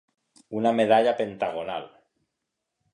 [0.59, 1.89] Una medalla pentagonal.